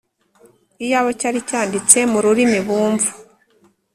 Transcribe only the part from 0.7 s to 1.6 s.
iyaba cyari